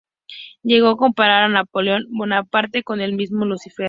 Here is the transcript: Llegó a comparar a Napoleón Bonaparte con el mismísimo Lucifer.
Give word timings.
Llegó 0.63 0.87
a 0.89 0.97
comparar 0.97 1.43
a 1.43 1.47
Napoleón 1.49 2.07
Bonaparte 2.09 2.81
con 2.81 3.01
el 3.01 3.11
mismísimo 3.11 3.45
Lucifer. 3.45 3.75